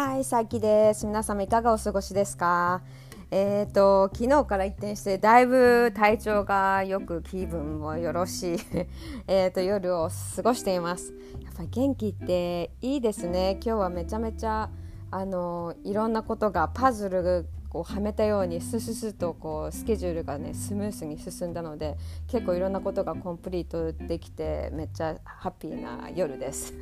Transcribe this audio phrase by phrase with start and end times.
[0.00, 1.06] はい、さきです。
[1.06, 2.82] 皆様いかがお過ごしですか？
[3.32, 8.58] えっ、と昨日から一転してだいぶ体調がよく気分もよろしい
[9.26, 11.12] えと夜を過ごしています。
[11.42, 13.58] やっぱり元気っていいですね。
[13.60, 14.70] 今日はめちゃめちゃ
[15.10, 21.96] あのいろんなことがパズルこうはめたようにスススとこうスケジュールがねスムースに進んだので
[22.26, 26.74] 結構いろんなことがコンプリートできてめっちゃハッピーな夜です。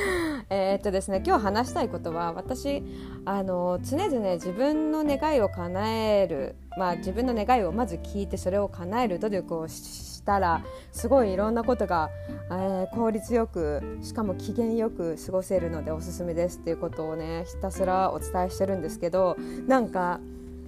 [0.50, 2.82] えっとですね今日話したいことは私
[3.24, 12.10] あの常々自分の願いを叶えるまあ自分の願いをまず聞いてそれを叶える努力をしたらすごいいろんなことが、
[12.50, 20.20] えー、効率よくしかも機嫌よく過ごせるのでおすすめですっていうことをねひたすらお伝えしてるんですけどなんか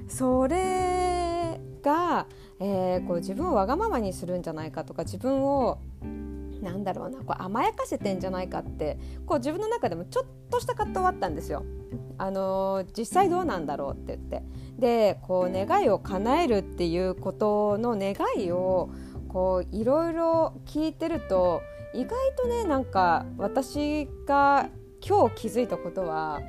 [0.09, 2.27] それが、
[2.61, 5.79] えー、こう自分をわがままにするんじゃないかとか自分を
[6.63, 11.65] なんだろうなこう甘やかせてんじゃないかってこう自分の中でもちょっとした葛藤はあったんですよ。
[12.19, 14.43] あのー、実際どうなんだろうって言って
[14.79, 18.91] でこう願いを叶えるっていうことの願いを
[19.29, 21.63] こういろいろ聞いてると
[21.95, 24.69] 意外とねなんか私が
[25.07, 26.41] 今日気づいたことは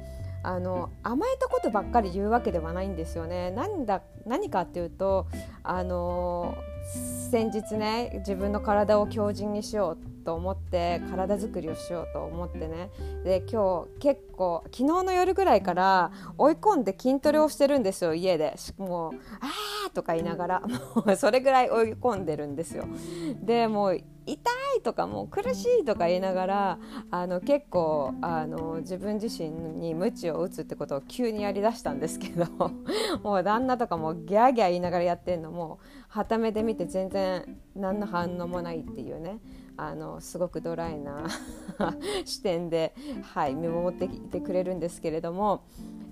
[0.44, 3.52] あの甘えたことばっかり言うわけではないんですよね。
[3.52, 5.28] 何だ何かっていうと
[5.64, 6.56] あの
[7.32, 12.90] 先日ね自分の体を強靭にしようと思って体作りをしようと思ってね。
[13.24, 18.56] で今日結構昨日の夜ぐらいから追い込んで筋トレをしてるんですよ家で。
[18.78, 20.62] もう「あー」とか言いながら。
[20.96, 22.84] もうそれぐらい追い込んでるんですよ。
[23.42, 32.46] でもう痛いとかもう苦しいとか言いながらあの結構あの自分自身に鞭を打つってことを急にやりだしたんですけど
[33.24, 39.40] もう旦那とかもギャーギャー言いながらやってるのもはためで見て全然何の反応もないっていうね
[39.78, 41.28] あのすごくドライな
[42.26, 45.62] 視点で、はい、見守っていてくれるんですけれども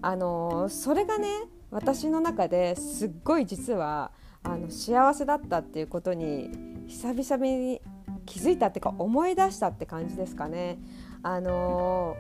[0.02, 1.28] あのそれがね
[1.72, 4.12] 私の中ですっごい実は
[4.44, 6.50] あの幸せだったっていうことに
[6.88, 7.82] 久々に
[8.26, 10.80] 気づいたっていうか思い出したって感じですかね。
[11.24, 12.16] あの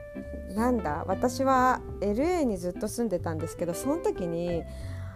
[0.49, 4.63] ー、なんだ私は LA にずっと住んでたんですけどその時に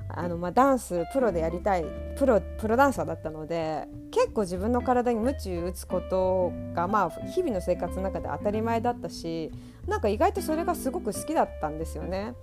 [0.09, 1.85] あの、まあ、ダンスプロでやりたい
[2.17, 9.51] プロプロダンサーだったので結構自分の体に鞭打つことが、まあ、日々の生活の中で当たり前だったし
[9.87, 12.33] なんか意外とそれがすごく好きだったんですよね。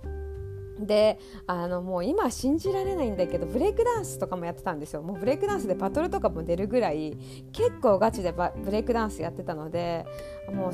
[0.79, 1.17] で
[1.47, 7.17] あのもう今信じられないんだけどブレイクダンスとかもやってたんですよもうブレイクダンスでバトルとかも出るぐらい
[7.51, 10.05] 結構ガチでブレイクダンスやってたので
[10.53, 10.73] もう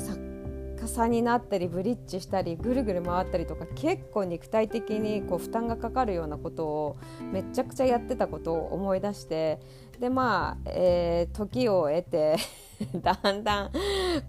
[0.83, 6.97] 逆さになったりブリッジしたりぐるぐる回ったりとか結構肉体的にこう負担がかかるようなことを
[7.31, 9.59] めちゃくちゃやってたことを思い出して
[9.99, 12.35] でまあ、えー、時を経て
[13.01, 13.71] だんだん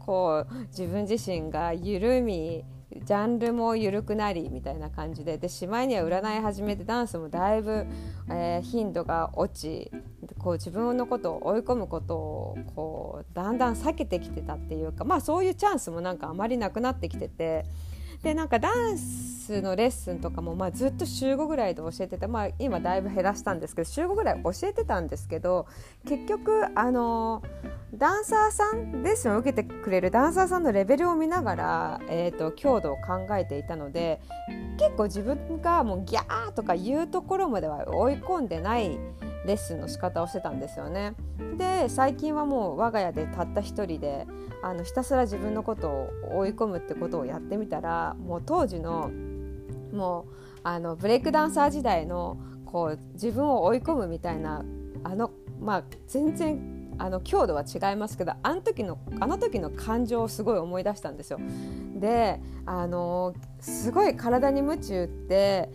[0.06, 2.64] こう自分自身が緩み
[3.02, 5.38] ジャンルも緩くなりみたいな感じで。
[5.38, 7.86] でしまいには占い始めてダンスもだいぶ、
[8.30, 9.90] えー、頻度が落ち
[10.38, 17.64] こう自分のことを追い込むことをこうだんだん避けてきてたっていうかまあそういうチャンスもなんかあまりなくなってきてて。
[18.24, 25.66] でなんかダンスのレッスンとかも、まあ、ずっと週5ぐらいで教えてて、まあ、今だいぶ減らしたんですけど週5ぐらい教えてたんですけど
[26.08, 27.42] 結局あの
[27.92, 34.20] ダンサーさんレッスンを受けてくれるダンサーさんのレベルを見ながら、えーと、強度を考えていたので
[34.78, 38.98] 結構自分がもうギャーとか言うところまでは追い込んでない
[39.44, 41.14] レッスンの仕方をしてたんですよね。
[41.58, 44.26] で最近はもう我が家でたった一人で
[44.62, 49.10] あのひたすら自分のことを追い込むってことをやってみたらもう当時の
[49.92, 54.64] もうあのブレイクダンサー時代のこう自分を追い込むみたいな
[55.04, 55.30] あの
[55.60, 61.38] まあ全然あの強度は違いますけどあの時のあの時の感情をすごい思い出したんですよ。
[61.96, 65.70] であのすごい体に夢中って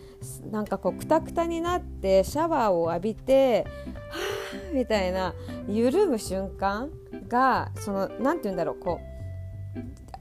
[0.52, 3.70] なんかこうくたくたになってシャワーを浴びては
[4.72, 5.34] あみたいな
[5.68, 6.90] 緩む瞬間
[7.28, 9.19] がその何て言うんだろうこう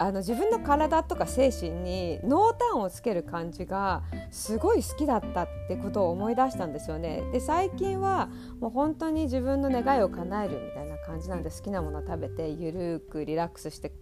[0.01, 7.23] あの自分の体とか精神に濃淡をつける感じがすごい好きだったってことを思い出したんですよね。
[7.33, 8.31] で最近は
[8.61, 13.93] もう本当に自分の願いを叶えるみたいな感じなんで好きなもの食べてゆるくリラックスして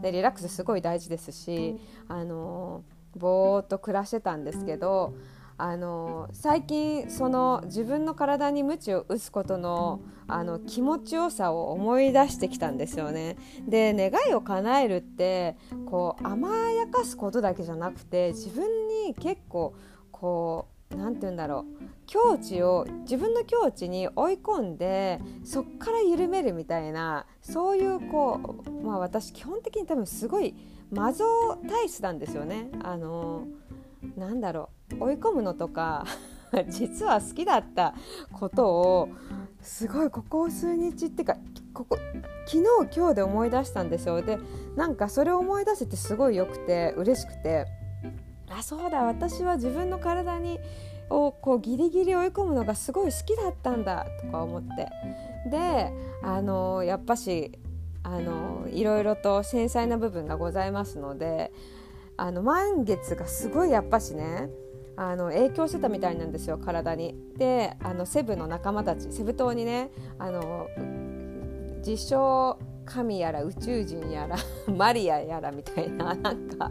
[0.00, 1.78] でリラックスすごい大事ですし
[2.08, 2.82] あの
[3.14, 5.14] ぼーっと暮らしてたんですけど。
[5.58, 13.36] あの最近その自分の体に鞭を打つことのあの気持ちよさを思い出してきたんですよね。
[13.66, 15.56] で願いを叶えるって
[15.86, 19.74] こう甘やかすことだけじゃなくて自分に結構
[20.10, 30.54] こう何て言うんだろう境地を自分の境地に追い込んでそっから緩めるみたいなそういうこう、まあ、私基本的に多分すごい
[30.90, 31.24] マゾ
[31.68, 32.68] 体質なんですよね。
[32.82, 33.46] あの
[34.16, 36.04] なんだろう追い込むのとか
[36.68, 37.94] 実は好きだった
[38.32, 39.08] ことを
[39.60, 41.36] すごいここ数日っていうか
[41.72, 41.98] ここ
[42.46, 44.20] 昨日今日で思い出したんですよ。
[44.20, 44.38] で
[44.76, 47.66] なんかそれを思い出せてすごいよくて嬉しくて。
[48.50, 50.60] あそうだ私は自分の体に
[51.08, 54.90] をこうギリギリ追い込むのがすごい好きだったんだとか思って。
[55.48, 57.58] であのやっぱし
[58.02, 61.52] あのいろいろと繊細な部分がございますので
[62.16, 64.50] あの満月がすごいやっぱしね
[64.96, 67.16] あの影響してたみたいなんですよ体に。
[67.36, 70.68] であのセブの仲間たちセブ島にねあの
[71.84, 74.36] 実証神やら宇宙人やら
[74.74, 76.70] マリアやらみたいな なんか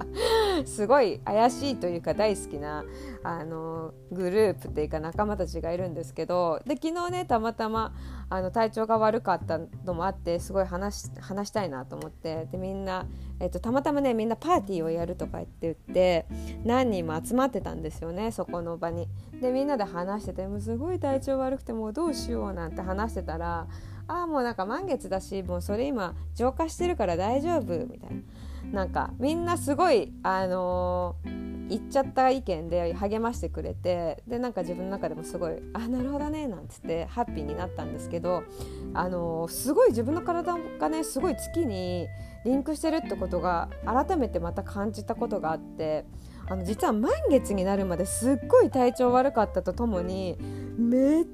[0.66, 2.84] すごい怪しいというか大好きな
[3.24, 7.94] あのグループっていうか仲間たちがいるんですけどで昨日ねたまたま
[8.30, 13.06] あの体調が悪かったのもあってすごい話話したいなと思ってでみんな、
[13.40, 16.26] えっと、たまたまねみんなパーティーをやるとか言って言って
[16.64, 19.10] 何人も集まってたんですよねそこの場に。
[19.42, 23.68] でみんなで話しててもすごい体調悪くてもうどうしようなんて話してたら
[24.12, 28.22] ああもうなんか満月だしもうそれ今浄化してるから大丈夫みたいな。
[28.72, 38.44] なんかみんなすごいあのー、言っちゃった意見で励ましてくれてでなんか自分の中でもすごい「あなるほどね」なんつってハッピーになったんですけど
[38.94, 42.08] あのー、すごい自分の体がねすごい月に
[42.46, 46.06] リンクしてるってことが改めてまた感じたことがあって
[46.48, 50.38] あの実は満月になるまですっごい体調悪かったとともに
[50.78, 51.26] めっ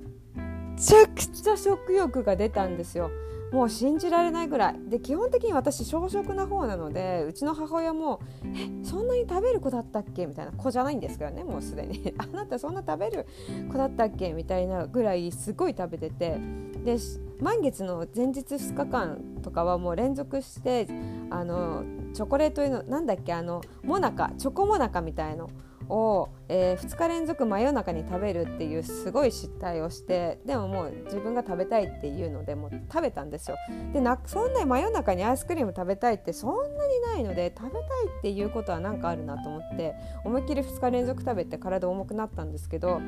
[0.77, 3.09] ちゃくちゃ食欲が出たんですよ。
[3.51, 4.75] もう信じられないぐらい。
[4.89, 10.51] で基本的に私小食な方なのでうちの母親も「えそんなに食べる子だったっけ?」みたいな。
[10.51, 13.25] 子じゃないんですけどねもうすでに「あなたそんな食べる
[13.71, 16.39] 子だったっけ?」みたいなぐらいすごい食べてて。
[16.83, 16.97] で
[17.41, 20.87] 満月の前日2日間とかはもう連続して
[21.29, 21.83] あの
[22.13, 23.33] チョコレートのなんだっけ？
[23.33, 25.49] あのモナカチョコモナカみたいの。
[25.89, 33.57] を、えー、2日連続真夜中に食べるっていうすごい失態をしてでももう自分が食べたいっていうのでもう食べたんですよ。
[33.93, 37.81] でなそんなに真夜中にアイスクリーム食べたいってそんなにないので食べたい
[38.19, 42.99] っていうことは何かあるなと思って思いっきり2日連続食べて体重くなったんですけど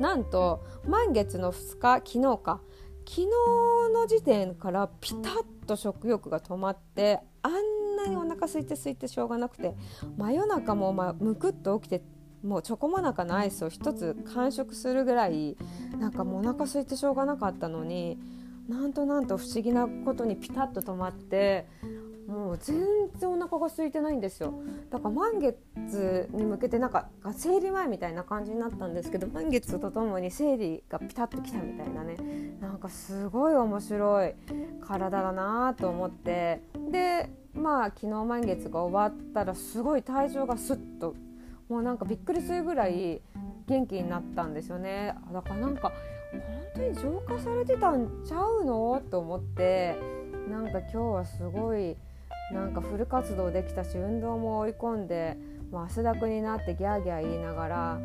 [0.00, 2.60] なんと満月の2日昨日か。
[3.08, 3.26] 昨日
[3.94, 7.52] の時点からピタッと食欲が止まってあん
[8.10, 9.74] 然お腹空いて空いてしょうがなくて。
[10.16, 12.02] 真夜中もまむくっと起きて
[12.42, 15.56] もうチョコモナカのアイスを1つ完食するぐらい
[15.98, 18.18] なんかもうお腹空いてしょうがなかったのに
[18.68, 21.68] なんとなんと不思議なことにピタッと止まって
[22.26, 22.76] もう全
[23.18, 24.54] 然お腹が空いてないんですよ。
[24.90, 32.16] だから満月に向けてなんか生理前みたいな感じになったんですけど満月とともに生理がピタッときたみたいなね。
[32.60, 34.34] なんかすごい面白い
[34.80, 36.62] 体だなと思って。
[36.90, 41.14] でまあ昨日満月が終わったらすごい体調がスッと
[41.68, 43.22] もうなんかびっくりするぐらい
[43.66, 45.14] 元気になったんですよね。
[45.32, 45.92] だからなんか
[46.32, 46.42] 本
[46.74, 49.00] 当に浄化されてたんちゃうの？
[49.10, 49.96] と思って。
[50.50, 51.96] なんか今日はすごい
[52.52, 55.36] なんかフル活動できたし運動も追い込んで
[55.70, 58.00] もう汗だくになってギャーギャー言いながら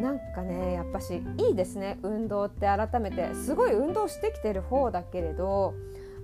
[0.00, 5.74] なんかねやっぱしいいですね運動って改めてすごい運動してきてる方だけれど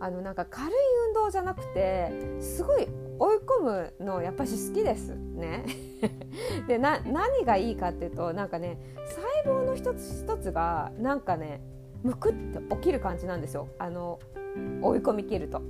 [0.00, 0.70] あのなんか軽い
[1.08, 2.10] 運動じゃなくて
[2.40, 2.88] すごい
[3.18, 5.64] 追い込むのやっぱし好きですね。
[6.66, 8.78] で何がいいかっていうとなんかね
[9.44, 11.60] 細胞の一つ一つがなんかね
[12.02, 14.18] むくって起きる感じなんですよあの
[14.82, 15.62] 追い込み切ると。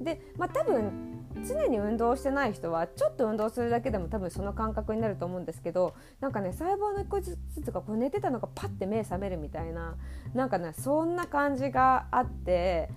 [0.00, 1.13] でまあ多分
[1.44, 9.96] 常に運動してない人はちょっと運動するだけでも多分その感覚になると思うんですけどなんかね細胞の一個ずつがこう寝てたのがパッて目覚めるみたいな
[10.34, 12.88] なんかねそんな感じがあって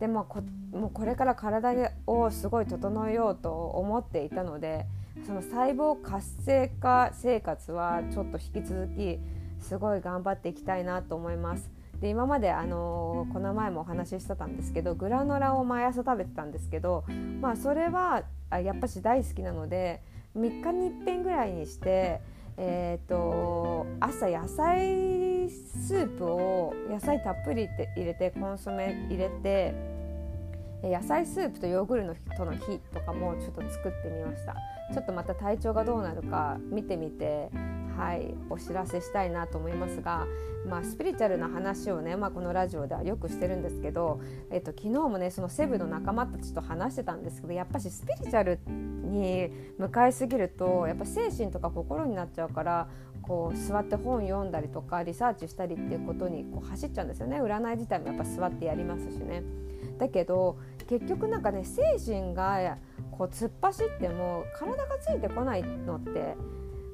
[0.00, 4.86] でもこもうこれから体をすごい整えようと思っていたので
[5.26, 9.18] その細胞活性化生活はちょっと引き続き
[9.60, 11.75] すごい頑張っていきたいなと思います。
[12.00, 17.04] で今まで、あのー、この前もお話ししてたんですけどグラノラを毎朝食べてたんですけど、
[17.40, 20.02] まあ、それはやっぱし大好きなので
[20.36, 22.20] 3日に1遍ぐらいにして、
[22.58, 29.74] えーと朝野菜スープを野菜たっぷりって入れてコンソメ入れて
[30.82, 34.54] 野菜スープとヨーグルトの日とかもちょっと作ってみました。
[34.92, 37.50] ちょっとまた体調がどうなるか見てみて
[37.96, 40.26] はいお知らせしたいなと思いますが、
[40.66, 52.88] まあ、スピリチュアルな話をね、まあ、このラジオではよくしてるんですけど、えっと、昨日もねそのセブの仲間たちと話してたんですけどやっぱしスピリチュアルに向かいすぎるとやっぱ精神とか心になっちゃうから
[53.22, 59.42] こう座って本読んだりとかリサーチしたりっていうことにこう走っちゃうんですよね占い自体もやっぱ座ってやりますしね。
[59.98, 62.76] だけど結局なんかね精神が
[63.10, 66.36] こう突っ走っても体がついてこないのって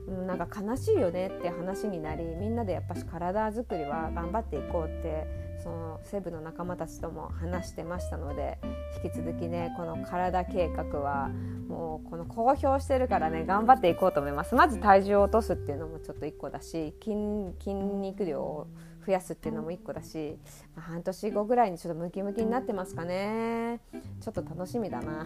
[0.06, 5.26] なんか悲しいよねって話になりみんなでやっぱし体づくりは頑張っていこうって
[5.62, 8.58] そのセブの仲間たちとも話してましたので
[9.04, 11.28] 引き続きねこの体計画は
[11.68, 14.54] もうこの公表してるからね頑張っていこうと思います。
[14.54, 17.14] まず体重を落とすっていうのもちょっと1個だし筋
[17.60, 18.66] 筋肉量を
[19.06, 20.36] 増やすっていうのも1個だし、
[20.76, 23.80] まあ、半年後ぐらいにちょっとムキムキになってますかね。
[24.20, 25.24] ちょっと楽しみだな。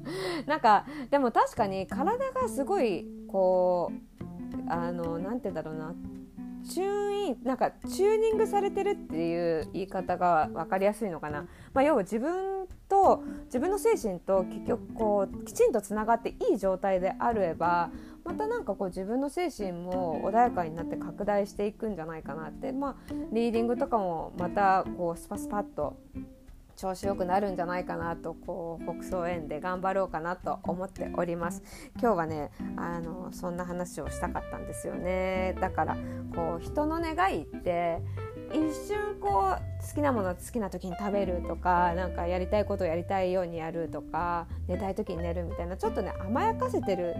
[0.46, 4.17] なんかでも確かに体がすごいこう
[4.68, 5.94] あの何て言うんだろうな。
[6.68, 17.90] チューンなんかチューニングされてるっていう言い方が分かりやすいのかな、まあ、要は自分と自分の精神と結局こうきちんとつながっていい状態であれば
[18.24, 22.72] またなんかこう自分の精神も穏やかになって拡大していくんじゃないかなって。
[22.72, 22.96] まあ
[23.32, 25.96] リーディングとかもまたこうスパスパッと
[26.78, 31.62] 調子よくなるんじゃないかなとこう北総園で頑張ろうかなと思っております。
[32.00, 35.56] 今日はねあのそんな話をしたかったんですよね。
[35.60, 35.96] だから
[36.34, 37.98] こう人の願いって
[38.52, 47.16] 一瞬こう好きなものを好きな時に食べるとかなんかやりたいことをやりたいようにやるとか寝たい時に寝るみたいなちょっとね甘やかせてる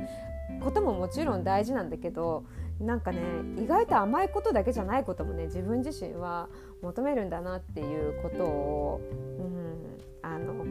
[0.63, 2.45] ことももちろん大事なんだけど
[2.81, 3.21] なんかね
[3.57, 6.49] 意外と甘いことだけじゃないこともね自分自身は
[6.83, 9.01] 求めるんだなっていうことを、
[9.41, 10.65] うん、あの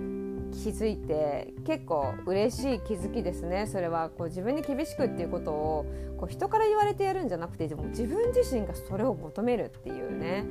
[0.52, 3.68] 気づいて結構嬉しい気づきですね。
[3.68, 5.86] それはこう自分に厳しくっていうことを
[6.18, 10.46] こう人から言われてやるんじゃなくてでも自分自身がそれを求めるっていうね。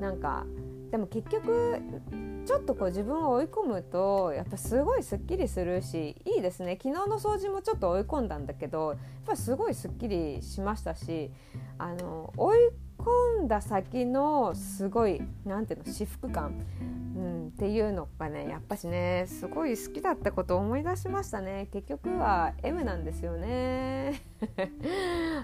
[0.00, 0.46] なんか
[0.90, 1.80] でも結局
[2.44, 6.78] ちょっとこう自分を追い込むとやっぱすごいすっきりするしいいですね。
[6.82, 11.30] 昨日の掃除もちょっと追い込んだんだけどやっぱすごいすっきりしましたし
[11.78, 12.58] あの追い
[12.98, 16.64] 込んだ先のすごい何ていうの私服感、
[17.16, 17.18] う、
[17.48, 23.02] っていうのがねやっぱしねすごい好きだったことを思い出しましたね結局は M なん。
[23.04, 24.22] ですよね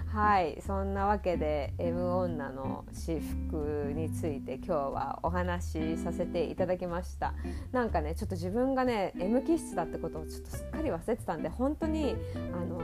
[0.07, 0.93] はいそん。
[0.93, 7.33] なわけで M 女の私服について今日はお話しさせていただきました
[7.71, 7.89] なん。
[7.89, 11.43] かねちょっと自分がね M 気質だってことをちょっとすっかり忘れてたん。
[11.43, 12.15] で本当に
[12.53, 12.79] あの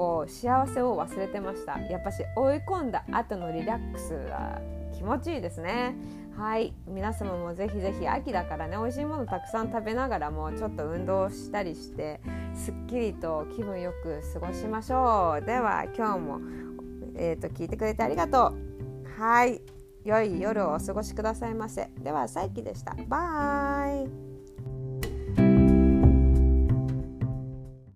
[0.00, 1.78] 一個幸せを忘れてました。
[1.78, 4.58] やっぱし追い込んだ後のリラックスは
[4.96, 5.94] 気持ちいいですね。
[6.38, 6.72] はい。
[6.86, 12.20] 皆様もぜひぜひ秋だからね美味しいものたくさん食べながらもちょっと運動したりして
[12.54, 15.44] すっきりと気分よく過ごしましょう。
[15.44, 16.40] では今日も、
[17.16, 19.20] えーと、聞いてくれてありがとう。
[19.20, 19.60] はい。
[20.02, 21.90] 良い夜をお過ごしくださいませ。
[21.98, 22.96] ではさいきでした。
[23.06, 24.29] バイ。